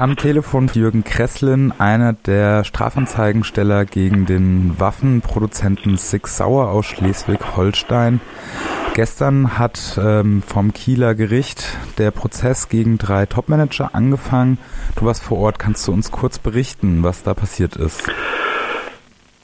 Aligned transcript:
Am 0.00 0.16
Telefon 0.16 0.70
Jürgen 0.72 1.04
Kresslin, 1.04 1.74
einer 1.78 2.14
der 2.14 2.64
Strafanzeigensteller 2.64 3.84
gegen 3.84 4.24
den 4.24 4.76
Waffenproduzenten 4.78 5.98
Sig 5.98 6.26
Sauer 6.26 6.70
aus 6.70 6.86
Schleswig-Holstein. 6.86 8.22
Gestern 8.94 9.58
hat 9.58 10.00
ähm, 10.02 10.40
vom 10.40 10.72
Kieler 10.72 11.14
Gericht 11.14 11.76
der 11.98 12.12
Prozess 12.12 12.70
gegen 12.70 12.96
drei 12.96 13.26
Topmanager 13.26 13.90
angefangen. 13.92 14.56
Du 14.98 15.04
warst 15.04 15.22
vor 15.22 15.36
Ort, 15.36 15.58
kannst 15.58 15.86
du 15.86 15.92
uns 15.92 16.10
kurz 16.10 16.38
berichten, 16.38 17.02
was 17.02 17.22
da 17.22 17.34
passiert 17.34 17.76
ist? 17.76 18.10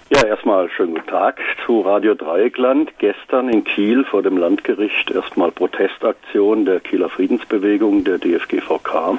Ja, 0.09 0.25
erstmal 0.25 0.70
schönen 0.70 0.95
guten 0.95 1.09
Tag 1.09 1.38
zu 1.66 1.82
Radio 1.82 2.14
Dreieckland. 2.14 2.93
Gestern 2.96 3.50
in 3.50 3.62
Kiel 3.62 4.04
vor 4.04 4.23
dem 4.23 4.38
Landgericht 4.38 5.11
erstmal 5.11 5.50
Protestaktion 5.50 6.64
der 6.64 6.80
Kieler 6.80 7.11
Friedensbewegung, 7.11 8.04
der 8.04 8.16
DFGVK 8.16 9.18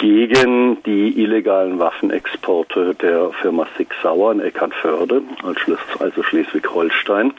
gegen 0.00 0.82
die 0.84 1.22
illegalen 1.22 1.78
Waffenexporte 1.78 2.94
der 2.94 3.30
Firma 3.42 3.66
Sig 3.76 3.88
Sauer 4.02 4.32
in 4.32 4.40
Eckernförde, 4.40 5.22
also 5.98 6.22
Schleswig-Holstein, 6.22 7.34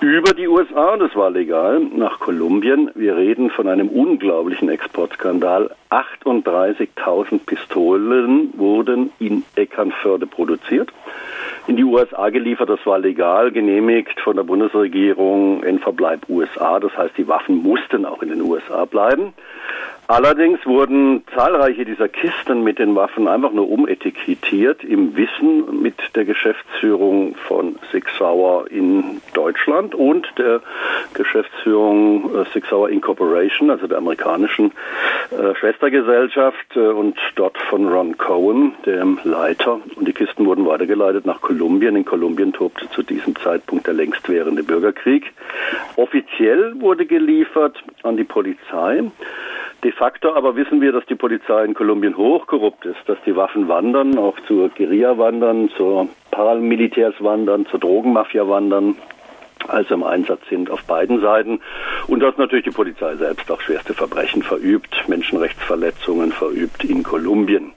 über 0.00 0.34
die 0.34 0.46
USA, 0.46 0.98
das 0.98 1.16
war 1.16 1.30
legal, 1.30 1.80
nach 1.80 2.18
Kolumbien. 2.20 2.90
Wir 2.94 3.16
reden 3.16 3.48
von 3.48 3.66
einem 3.66 3.88
unglaublichen 3.88 4.68
Exportskandal. 4.68 5.70
38.000 5.88 7.46
Pistolen 7.46 8.52
wurden 8.58 9.10
in 9.18 9.42
Eckernförde 9.54 10.26
produziert 10.26 10.92
in 11.66 11.76
die 11.76 11.84
USA 11.84 12.28
geliefert. 12.28 12.68
Das 12.68 12.84
war 12.84 12.98
legal, 12.98 13.50
genehmigt 13.50 14.20
von 14.20 14.36
der 14.36 14.44
Bundesregierung 14.44 15.62
in 15.64 15.78
Verbleib 15.78 16.28
USA. 16.28 16.78
Das 16.78 16.96
heißt, 16.96 17.16
die 17.16 17.28
Waffen 17.28 17.62
mussten 17.62 18.04
auch 18.04 18.22
in 18.22 18.28
den 18.28 18.42
USA 18.42 18.84
bleiben. 18.84 19.32
Allerdings 20.08 20.64
wurden 20.64 21.24
zahlreiche 21.34 21.84
dieser 21.84 22.08
Kisten 22.08 22.62
mit 22.62 22.78
den 22.78 22.94
Waffen 22.94 23.26
einfach 23.26 23.50
nur 23.50 23.68
umetikettiert 23.68 24.84
im 24.84 25.16
Wissen 25.16 25.82
mit 25.82 25.96
der 26.14 26.24
Geschäftsführung 26.24 27.34
von 27.34 27.76
Sig 27.90 28.08
Sauer 28.16 28.70
in 28.70 29.20
Deutschland 29.34 29.96
und 29.96 30.26
der 30.38 30.60
Geschäftsführung 31.14 32.30
äh, 32.36 32.44
Sig 32.52 32.64
Incorporation, 32.90 33.68
also 33.70 33.88
der 33.88 33.98
amerikanischen 33.98 34.70
äh, 35.30 35.54
Schwestergesellschaft 35.56 36.76
äh, 36.76 36.80
und 36.80 37.18
dort 37.34 37.58
von 37.62 37.88
Ron 37.88 38.16
Cohen, 38.16 38.74
dem 38.86 39.18
Leiter. 39.24 39.80
Und 39.96 40.06
die 40.06 40.12
Kisten 40.12 40.46
wurden 40.46 40.66
weitergeleitet 40.66 41.26
nach 41.26 41.40
Kolumbien. 41.40 41.96
In 41.96 42.04
Kolumbien 42.04 42.52
tobte 42.52 42.88
zu 42.90 43.02
diesem 43.02 43.34
Zeitpunkt 43.36 43.88
der 43.88 43.94
längst 43.94 44.28
währende 44.28 44.62
Bürgerkrieg. 44.62 45.32
Offiziell 45.96 46.80
wurde 46.80 47.06
geliefert 47.06 47.82
an 48.04 48.16
die 48.16 48.24
Polizei. 48.24 49.02
De 49.84 49.92
facto 49.92 50.34
aber 50.34 50.56
wissen 50.56 50.80
wir, 50.80 50.92
dass 50.92 51.04
die 51.06 51.14
Polizei 51.14 51.64
in 51.64 51.74
Kolumbien 51.74 52.16
hochkorrupt 52.16 52.86
ist, 52.86 52.98
dass 53.06 53.18
die 53.26 53.36
Waffen 53.36 53.68
wandern, 53.68 54.18
auch 54.18 54.38
zur 54.46 54.68
Guerilla 54.70 55.18
wandern, 55.18 55.68
zur 55.76 56.08
Paramilitärs 56.30 57.14
wandern, 57.20 57.66
zur 57.66 57.80
Drogenmafia 57.80 58.48
wandern, 58.48 58.96
also 59.68 59.94
im 59.94 60.02
Einsatz 60.02 60.40
sind 60.48 60.70
auf 60.70 60.82
beiden 60.84 61.20
Seiten 61.20 61.60
und 62.08 62.20
dass 62.20 62.36
natürlich 62.36 62.64
die 62.64 62.70
Polizei 62.70 63.16
selbst 63.16 63.50
auch 63.50 63.60
schwerste 63.60 63.94
Verbrechen 63.94 64.42
verübt, 64.42 64.94
Menschenrechtsverletzungen 65.08 66.32
verübt 66.32 66.84
in 66.84 67.02
Kolumbien. 67.02 67.72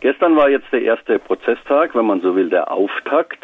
Gestern 0.00 0.36
war 0.36 0.48
jetzt 0.50 0.70
der 0.72 0.82
erste 0.82 1.18
Prozesstag, 1.18 1.94
wenn 1.94 2.06
man 2.06 2.20
so 2.20 2.36
will, 2.36 2.48
der 2.48 2.70
Auftakt. 2.70 3.38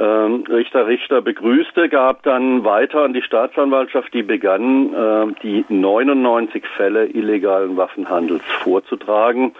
Ähm, 0.00 0.44
Richter 0.48 0.86
Richter 0.86 1.20
begrüßte, 1.20 1.90
gab 1.90 2.22
dann 2.22 2.64
weiter 2.64 3.02
an 3.02 3.12
die 3.12 3.20
Staatsanwaltschaft, 3.20 4.14
die 4.14 4.22
begann, 4.22 4.94
äh, 4.94 5.26
die 5.42 5.66
99 5.68 6.64
Fälle 6.74 7.04
illegalen 7.04 7.76
Waffenhandels 7.76 8.42
vorzutragen. 8.62 9.52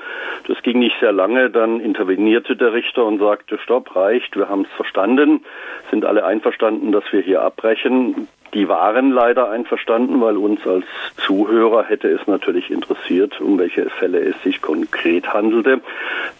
Das 0.48 0.62
ging 0.62 0.78
nicht 0.78 0.96
sehr 0.98 1.12
lange, 1.12 1.50
dann 1.50 1.78
intervenierte 1.80 2.56
der 2.56 2.72
Richter 2.72 3.04
und 3.04 3.18
sagte, 3.18 3.58
stopp, 3.58 3.94
reicht, 3.94 4.34
wir 4.34 4.48
haben 4.48 4.62
es 4.62 4.70
verstanden, 4.76 5.44
sind 5.90 6.06
alle 6.06 6.24
einverstanden, 6.24 6.90
dass 6.90 7.04
wir 7.12 7.20
hier 7.20 7.42
abbrechen. 7.42 8.26
Die 8.54 8.66
waren 8.66 9.12
leider 9.12 9.50
einverstanden, 9.50 10.20
weil 10.20 10.36
uns 10.38 10.66
als 10.66 10.86
Zuhörer 11.18 11.84
hätte 11.84 12.08
es 12.08 12.26
natürlich 12.26 12.70
interessiert, 12.70 13.40
um 13.40 13.58
welche 13.58 13.90
Fälle 13.90 14.20
es 14.20 14.42
sich 14.42 14.60
konkret 14.60 15.32
handelte. 15.32 15.82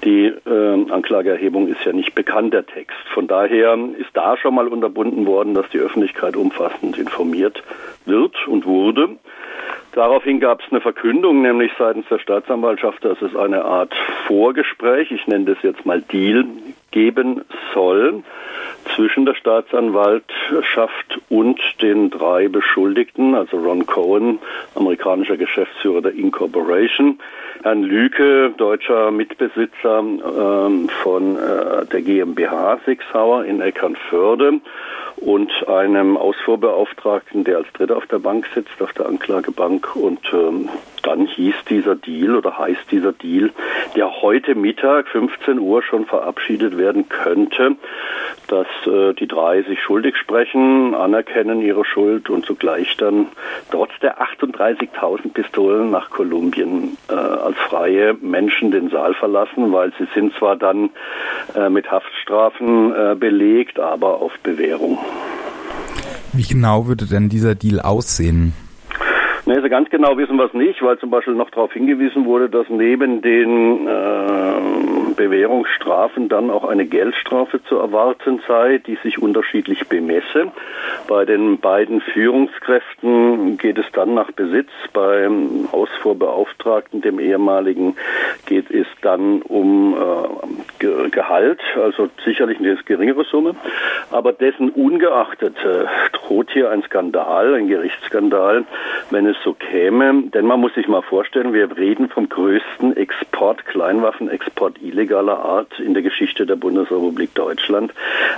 Die 0.05 0.27
äh, 0.27 0.91
Anklageerhebung 0.91 1.69
ist 1.69 1.85
ja 1.85 1.93
nicht 1.93 2.15
bekannt, 2.15 2.55
der 2.55 2.65
Text. 2.65 2.97
Von 3.13 3.27
daher 3.27 3.77
ist 3.99 4.11
da 4.15 4.37
schon 4.37 4.55
mal 4.55 4.69
unterbunden 4.69 5.27
worden, 5.27 5.55
dass 5.55 5.69
die 5.71 5.79
Öffentlichkeit 5.79 6.37
umfassend 6.37 6.97
informiert 6.97 7.63
wird 8.07 8.35
und 8.49 8.65
wurde. 8.65 9.19
Daraufhin 9.93 10.39
gab 10.39 10.61
es 10.61 10.71
eine 10.71 10.81
Verkündung, 10.81 11.43
nämlich 11.43 11.73
seitens 11.79 12.07
der 12.09 12.21
Staatsanwaltschaft, 12.21 13.05
dass 13.05 13.21
es 13.23 13.35
eine 13.35 13.65
Art 13.65 13.93
Vorgespräch, 14.27 15.11
ich 15.11 15.27
nenne 15.27 15.47
das 15.47 15.63
jetzt 15.63 15.85
mal 15.85 16.01
Deal, 16.01 16.45
geben 16.93 17.43
soll 17.75 18.23
zwischen 18.95 19.27
der 19.27 19.35
Staatsanwaltschaft 19.35 21.21
und 21.29 21.61
den 21.83 22.11
drei 22.11 22.49
Beschuldigten, 22.49 23.35
also 23.35 23.59
Ron 23.59 23.87
Cohen, 23.87 24.39
amerikanischer 24.75 25.37
Geschäftsführer 25.37 26.03
der 26.03 26.15
Incorporation, 26.15 27.19
Herrn 27.63 27.83
Lüke, 27.83 28.53
deutscher 28.57 29.11
Mitbesitzer 29.11 29.99
ähm, 29.99 30.89
von 31.03 31.37
äh, 31.37 31.87
der 31.87 32.03
GmbH 32.03 32.81
Sixhauer 32.87 33.45
in 33.45 33.61
Eckernförde 33.61 34.61
und 35.21 35.51
einem 35.69 36.17
Ausfuhrbeauftragten, 36.17 37.45
der 37.45 37.59
als 37.59 37.73
Dritter 37.75 37.97
auf 37.97 38.07
der 38.07 38.19
Bank 38.19 38.47
sitzt, 38.55 38.81
auf 38.81 38.93
der 38.95 39.07
Anklagebank. 39.07 39.95
Und 39.95 40.21
ähm, 40.33 40.69
dann 41.03 41.27
hieß 41.27 41.55
dieser 41.69 41.95
Deal 41.95 42.37
oder 42.37 42.59
heißt 42.59 42.91
dieser 42.91 43.13
Deal, 43.13 43.51
der 43.97 44.23
heute 44.23 44.55
Mittag 44.55 45.09
15 45.09 45.59
Uhr 45.59 45.83
schon 45.83 46.07
verabschiedet 46.07 46.77
werden 46.77 47.09
könnte, 47.09 47.77
dass 48.49 48.67
äh, 48.87 49.15
die 49.15 49.29
drei 49.29 49.63
sich 49.63 49.81
schuldig 49.83 50.17
sprechen, 50.17 50.95
anerkennen 50.95 51.61
ihre 51.63 51.85
Schuld 51.85 52.31
und 52.31 52.45
zugleich 52.45 52.97
dann 52.97 53.27
trotz 53.71 53.91
der 54.03 54.21
38.000 54.21 55.33
Pistolen 55.33 55.91
nach 55.91 56.11
Kolumbien 56.11 56.97
äh, 57.09 57.15
als 57.15 57.57
freie 57.69 58.15
Menschen 58.15 58.71
den 58.71 58.91
Saal 58.91 59.15
verlassen, 59.15 59.73
weil 59.73 59.93
sie 59.99 60.07
sind 60.15 60.35
zwar 60.35 60.57
dann 60.57 60.91
äh, 61.55 61.69
mit 61.69 61.91
Haftstrafen 61.91 62.93
äh, 62.95 63.15
belegt, 63.15 63.79
aber 63.79 64.21
auf 64.21 64.33
Bewährung. 64.43 64.99
Wie 66.33 66.43
genau 66.43 66.87
würde 66.87 67.07
denn 67.07 67.29
dieser 67.29 67.55
Deal 67.55 67.81
aussehen? 67.81 68.53
Nee, 69.51 69.57
also 69.57 69.69
ganz 69.69 69.91
genau 69.91 70.17
wissen 70.17 70.37
wir 70.37 70.45
es 70.45 70.55
nicht, 70.55 70.81
weil 70.81 70.97
zum 71.01 71.11
Beispiel 71.11 71.35
noch 71.35 71.51
darauf 71.51 71.73
hingewiesen 71.73 72.25
wurde, 72.25 72.49
dass 72.49 72.69
neben 72.69 73.21
den 73.21 73.85
äh, 73.89 75.15
Bewährungsstrafen 75.17 76.29
dann 76.29 76.51
auch 76.51 76.63
eine 76.63 76.87
Geldstrafe 76.87 77.61
zu 77.65 77.75
erwarten 77.75 78.41
sei, 78.47 78.79
die 78.79 78.97
sich 79.03 79.21
unterschiedlich 79.21 79.89
bemesse. 79.89 80.53
Bei 81.09 81.25
den 81.25 81.59
beiden 81.59 82.01
Führungskräften 82.01 83.59
geht 83.59 83.77
es 83.79 83.87
dann 83.93 84.15
nach 84.15 84.31
Besitz, 84.31 84.71
beim 84.93 85.69
Ausfuhrbeauftragten, 85.73 87.01
dem 87.01 87.19
ehemaligen, 87.19 87.97
geht 88.47 88.71
es 88.71 88.87
dann 89.03 89.43
um 89.43 89.97
äh, 90.79 91.11
Gehalt, 91.11 91.61
also 91.75 92.09
sicherlich 92.25 92.61
eine 92.61 92.77
geringere 92.85 93.25
Summe, 93.25 93.57
aber 94.13 94.33
dessen 94.33 94.71
ungeachtet 94.71 95.57
droht 96.31 96.51
hier 96.53 96.71
ein 96.71 96.83
Skandal, 96.85 97.55
ein 97.55 97.67
Gerichtsskandal, 97.67 98.65
wenn 99.11 99.27
es 99.27 99.37
so 99.43 99.53
käme. 99.53 100.23
Denn 100.33 100.47
man 100.47 100.61
muss 100.61 100.73
sich 100.75 100.87
mal 100.87 101.03
vorstellen, 101.03 101.53
wir 101.53 101.77
reden 101.77 102.09
vom 102.09 102.29
größten 102.29 102.97
Export, 102.97 103.67
Kleinwaffenexport 103.67 104.81
illegaler 104.81 105.45
Art 105.45 105.81
in 105.81 105.93
der 105.93 106.05
Geschichte 106.05 106.47
der 106.47 106.55
Bundesrepublik 106.55 107.35
Deutschland. 107.35 107.93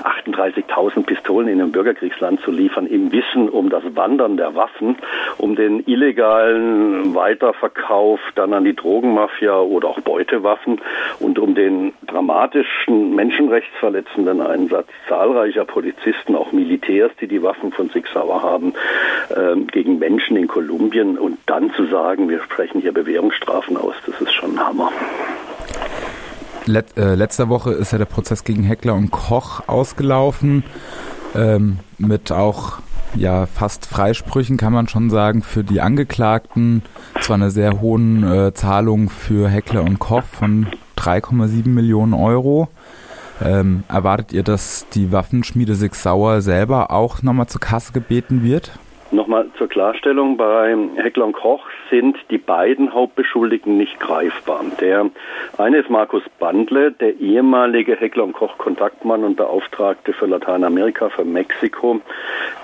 38.000 0.04 1.04
Pistolen 1.04 1.48
in 1.48 1.60
ein 1.60 1.70
Bürgerkriegsland 1.70 2.40
zu 2.40 2.50
liefern, 2.50 2.86
im 2.86 3.12
Wissen 3.12 3.50
um 3.50 3.68
das 3.68 3.82
Wandern 3.94 4.38
der 4.38 4.54
Waffen, 4.54 4.96
um 5.36 5.54
den 5.54 5.86
illegalen 5.86 7.14
Weiterverkauf 7.14 8.20
dann 8.34 8.54
an 8.54 8.64
die 8.64 8.74
Drogenmafia 8.74 9.58
oder 9.60 9.88
auch 9.88 10.00
Beutewaffen 10.00 10.80
und 11.20 11.38
um 11.38 11.54
den 11.54 11.92
dramatischen 12.06 13.14
menschenrechtsverletzenden 13.14 14.40
Einsatz 14.40 14.88
zahlreicher 15.08 15.66
Polizisten, 15.66 16.34
auch 16.36 16.52
Militärs, 16.52 17.12
die 17.20 17.26
die 17.26 17.42
Waffen 17.42 17.70
von 17.72 17.81
Sig 17.90 18.06
Sauer 18.12 18.42
haben, 18.42 18.74
äh, 19.30 19.56
gegen 19.70 19.98
Menschen 19.98 20.36
in 20.36 20.48
Kolumbien 20.48 21.18
und 21.18 21.38
dann 21.46 21.72
zu 21.74 21.86
sagen, 21.86 22.28
wir 22.28 22.42
sprechen 22.42 22.80
hier 22.80 22.92
Bewährungsstrafen 22.92 23.76
aus, 23.76 23.94
das 24.06 24.20
ist 24.20 24.32
schon 24.32 24.52
ein 24.52 24.66
Hammer. 24.66 24.92
Let, 26.66 26.96
äh, 26.96 27.14
letzter 27.14 27.48
Woche 27.48 27.72
ist 27.72 27.92
ja 27.92 27.98
der 27.98 28.04
Prozess 28.04 28.44
gegen 28.44 28.62
Heckler 28.62 28.94
und 28.94 29.10
Koch 29.10 29.62
ausgelaufen, 29.66 30.64
ähm, 31.34 31.78
mit 31.98 32.30
auch 32.30 32.78
ja 33.14 33.46
fast 33.46 33.86
Freisprüchen 33.86 34.56
kann 34.56 34.72
man 34.72 34.88
schon 34.88 35.10
sagen 35.10 35.42
für 35.42 35.64
die 35.64 35.80
Angeklagten. 35.80 36.82
Zwar 37.20 37.36
eine 37.36 37.50
sehr 37.50 37.80
hohen 37.80 38.22
äh, 38.24 38.54
Zahlung 38.54 39.10
für 39.10 39.48
Heckler 39.48 39.82
und 39.82 39.98
Koch 39.98 40.22
von 40.22 40.66
3,7 40.96 41.68
Millionen 41.68 42.14
Euro. 42.14 42.68
Ähm, 43.44 43.82
erwartet 43.88 44.32
ihr, 44.32 44.42
dass 44.42 44.86
die 44.94 45.10
Waffenschmiede 45.10 45.74
Sig 45.74 45.94
Sauer 45.94 46.40
selber 46.42 46.90
auch 46.90 47.22
nochmal 47.22 47.48
zur 47.48 47.60
Kasse 47.60 47.92
gebeten 47.92 48.42
wird? 48.42 48.72
Nochmal 49.12 49.50
zur 49.58 49.68
Klarstellung, 49.68 50.38
bei 50.38 50.74
Heckler 50.96 51.26
und 51.26 51.34
Koch 51.34 51.66
sind 51.90 52.16
die 52.30 52.38
beiden 52.38 52.94
Hauptbeschuldigten 52.94 53.76
nicht 53.76 54.00
greifbar. 54.00 54.64
Der 54.80 55.10
eine 55.58 55.76
ist 55.76 55.90
Markus 55.90 56.22
Bandle, 56.38 56.92
der 56.92 57.20
ehemalige 57.20 57.94
Heckler 57.94 58.24
und 58.24 58.32
Koch 58.32 58.56
Kontaktmann 58.56 59.22
und 59.22 59.36
Beauftragte 59.36 60.14
für 60.14 60.24
Lateinamerika, 60.24 61.10
für 61.10 61.26
Mexiko. 61.26 62.00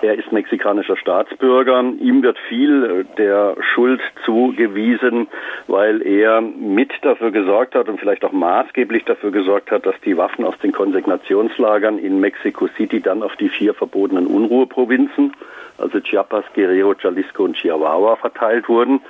Er 0.01 0.15
ist 0.15 0.33
mexikanischer 0.33 0.97
Staatsbürger. 0.97 1.81
Ihm 2.01 2.23
wird 2.23 2.39
viel 2.49 3.05
der 3.19 3.55
Schuld 3.75 4.01
zugewiesen, 4.25 5.29
weil 5.67 6.01
er 6.01 6.41
mit 6.41 6.93
dafür 7.03 7.31
gesorgt 7.31 7.75
hat 7.75 7.91
und 7.91 8.01
vielleicht 8.01 8.25
auch 8.25 8.33
maßgeblich 8.33 9.05
dafür 9.05 9.33
gesorgt 9.33 9.71
hat, 9.71 9.85
dass 9.85 10.01
die 10.03 10.17
Waffen 10.17 10.47
aus 10.47 10.59
den 10.61 10.73
Konsignationslagern 10.73 11.99
in 11.99 12.21
Mexico 12.21 12.69
City 12.79 13.03
dann 13.03 13.23
auf 13.23 13.37
die 13.37 13.51
vier 13.51 13.75
verbotenen 13.75 14.27
Unruheprovinzen 14.27 15.35
also 15.79 16.01
Chiapas, 16.01 16.45
Guerrero, 16.55 16.95
Jalisco 17.01 17.45
und 17.45 17.57
Chihuahua 17.57 18.17
verteilt 18.17 18.69
wurden. 18.69 19.01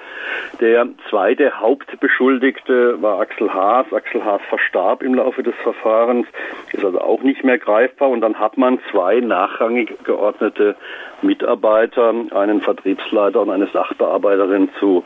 Der 0.61 0.87
zweite 1.09 1.61
Hauptbeschuldigte 1.61 3.00
war 3.03 3.20
Axel 3.20 3.53
Haas. 3.53 3.93
Axel 3.93 4.25
Haas 4.25 4.41
verstarb 4.49 5.03
im 5.03 5.15
Laufe 5.15 5.43
des 5.43 5.55
Verfahrens, 5.62 6.26
ist 6.73 6.85
also 6.85 7.00
auch 7.00 7.23
nicht 7.23 7.44
mehr 7.44 7.59
greifbar. 7.59 8.11
Und 8.11 8.20
dann 8.20 8.38
hat 8.38 8.59
man 8.59 8.79
zwei 8.91 9.20
nachrangig 9.20 10.05
geordnete 10.05 10.76
Mitarbeiter, 11.23 12.15
einen 12.31 12.61
Vertriebsleiter 12.61 13.41
und 13.41 13.50
eine 13.50 13.67
Sachbearbeiterin 13.67 14.71
zu 14.79 15.05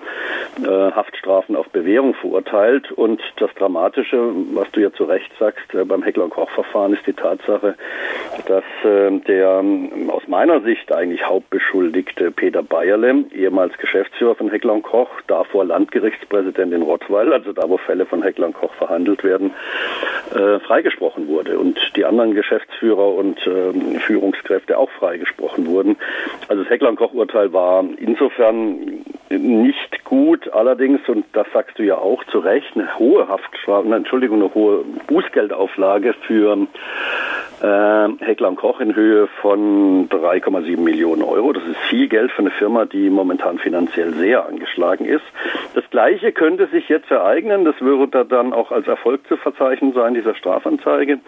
äh, 0.63 0.69
Haftstrafen 0.69 1.57
auf 1.57 1.69
Bewährung 1.71 2.15
verurteilt. 2.15 2.93
Und 2.93 3.23
das 3.37 3.51
Dramatische, 3.55 4.19
was 4.53 4.71
du 4.73 4.81
ja 4.81 4.93
zu 4.93 5.05
Recht 5.05 5.31
sagst, 5.39 5.73
äh, 5.75 5.85
beim 5.85 6.03
Heckler- 6.03 6.25
und 6.25 6.31
Koch-Verfahren 6.31 6.93
ist 6.93 7.07
die 7.07 7.15
Tatsache, 7.15 7.77
dass 8.47 8.65
äh, 8.85 9.11
der 9.27 9.65
aus 10.09 10.27
meiner 10.27 10.61
Sicht 10.61 10.93
eigentlich 10.93 11.25
Hauptbeschuldigte 11.25 12.31
Peter 12.31 12.63
Bayerle, 12.63 13.25
ehemals 13.35 13.77
Geschäftsführer 13.79 14.35
von 14.35 14.51
Heckler 14.51 14.75
und 14.75 14.83
Koch, 14.83 15.09
davor 15.27 15.65
Landgerichtspräsident 15.65 16.73
in 16.73 16.83
Rottweil, 16.83 17.33
also 17.33 17.53
da, 17.53 17.69
wo 17.69 17.77
Fälle 17.79 18.07
von 18.07 18.23
Heckler 18.23 18.47
und 18.47 18.55
Koch 18.55 18.73
verhandelt 18.75 19.25
werden, 19.25 19.53
äh, 20.35 20.59
freigesprochen 20.61 21.29
wurde 21.29 21.59
und 21.59 21.79
die 21.97 22.05
anderen 22.05 22.35
Geschäftsführer 22.35 23.15
und 23.15 23.39
äh, 23.47 23.99
Führungskräfte 24.01 24.79
auch 24.79 24.91
freigesprochen 24.91 25.67
wurden. 25.67 25.97
Also 26.49 26.63
das 26.63 26.71
Heckler-Koch-Urteil 26.71 27.53
war 27.53 27.85
insofern 27.99 29.05
nicht 29.31 30.05
gut, 30.05 30.53
allerdings, 30.53 31.01
und 31.09 31.25
das 31.33 31.47
sagst 31.53 31.79
du 31.79 31.83
ja 31.83 31.97
auch 31.97 32.23
zu 32.25 32.39
Recht, 32.39 32.73
eine 32.75 32.99
hohe 32.99 33.29
Haftstrafe, 33.29 33.95
Entschuldigung, 33.95 34.43
eine 34.43 34.55
hohe 34.55 34.85
Bußgeldauflage 35.07 36.15
für 36.27 36.67
Heckler 37.63 38.49
und 38.49 38.57
Koch 38.57 38.81
in 38.81 38.95
Höhe 38.97 39.29
von 39.41 40.09
3,7 40.09 40.81
Millionen 40.81 41.23
Euro. 41.23 41.53
Das 41.53 41.63
ist 41.65 41.77
viel 41.89 42.09
Geld 42.09 42.33
für 42.33 42.41
eine 42.41 42.51
Firma, 42.51 42.87
die 42.87 43.09
momentan 43.09 43.59
finanziell 43.59 44.13
sehr 44.15 44.47
angeschlagen 44.47 45.05
ist. 45.05 45.23
Das 45.75 45.89
Gleiche 45.91 46.33
könnte 46.33 46.67
sich 46.67 46.89
jetzt 46.89 47.11
ereignen, 47.11 47.65
das 47.65 47.81
würde 47.81 48.25
dann 48.25 48.53
auch 48.53 48.73
als 48.73 48.89
Erfolg 48.89 49.27
zu 49.29 49.37
verzeichnen 49.37 49.93
sein, 49.93 50.15
dieser 50.15 50.35
Strafanzeige, 50.35 51.21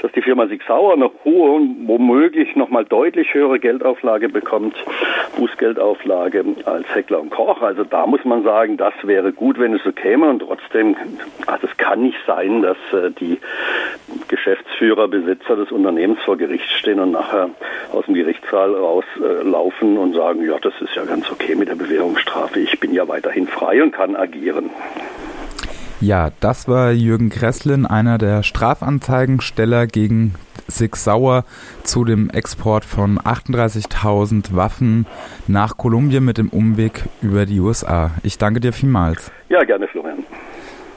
dass 0.00 0.12
die 0.12 0.22
Firma 0.22 0.46
Sig 0.46 0.62
Sauer 0.68 0.92
eine 0.92 1.10
hohe 1.24 1.50
und 1.50 1.88
womöglich 1.88 2.54
nochmal 2.54 2.84
deutlich 2.84 3.34
höhere 3.34 3.58
Geldauflage 3.58 4.28
bekommt, 4.28 4.76
Bußgeldauflage 5.36 6.44
als 6.64 6.94
Heckler 6.94 7.20
und 7.20 7.30
Koch. 7.30 7.60
Also 7.60 7.82
da 7.82 8.06
muss 8.06 8.24
man 8.24 8.44
sagen, 8.44 8.76
das 8.76 8.94
wäre 9.02 9.32
gut, 9.32 9.58
wenn 9.58 9.74
es 9.74 9.82
so 9.82 9.90
käme 9.90 10.28
und 10.28 10.40
trotzdem, 10.40 10.96
also 11.46 11.66
es 11.66 11.76
kann 11.76 12.02
nicht 12.02 12.18
sein, 12.26 12.62
dass 12.62 12.76
äh, 12.92 13.10
die 13.10 13.38
Geschäftsführer, 14.32 15.08
Besitzer 15.08 15.56
des 15.56 15.70
Unternehmens 15.70 16.18
vor 16.22 16.38
Gericht 16.38 16.70
stehen 16.70 17.00
und 17.00 17.10
nachher 17.10 17.50
aus 17.92 18.06
dem 18.06 18.14
Gerichtssaal 18.14 18.74
rauslaufen 18.74 19.96
äh, 19.96 19.98
und 19.98 20.14
sagen, 20.14 20.42
ja, 20.42 20.58
das 20.58 20.72
ist 20.80 20.94
ja 20.94 21.04
ganz 21.04 21.30
okay 21.30 21.54
mit 21.54 21.68
der 21.68 21.74
Bewährungsstrafe. 21.74 22.58
Ich 22.58 22.80
bin 22.80 22.94
ja 22.94 23.06
weiterhin 23.06 23.46
frei 23.46 23.82
und 23.82 23.92
kann 23.92 24.16
agieren. 24.16 24.70
Ja, 26.00 26.30
das 26.40 26.66
war 26.66 26.92
Jürgen 26.92 27.28
Gresslin, 27.28 27.84
einer 27.84 28.16
der 28.16 28.42
Strafanzeigensteller 28.42 29.86
gegen 29.86 30.34
Sig 30.66 30.96
Sauer 30.96 31.44
zu 31.84 32.06
dem 32.06 32.30
Export 32.30 32.86
von 32.86 33.18
38.000 33.18 34.56
Waffen 34.56 35.06
nach 35.46 35.76
Kolumbien 35.76 36.24
mit 36.24 36.38
dem 36.38 36.48
Umweg 36.48 37.04
über 37.20 37.44
die 37.44 37.60
USA. 37.60 38.12
Ich 38.22 38.38
danke 38.38 38.60
dir 38.60 38.72
vielmals. 38.72 39.30
Ja, 39.50 39.62
gerne, 39.62 39.86
Florian. 39.88 40.24